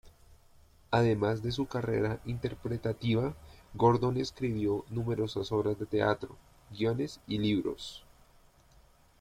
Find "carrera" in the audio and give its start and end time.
1.67-2.19